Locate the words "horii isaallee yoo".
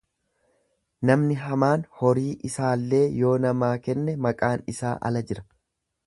1.99-3.33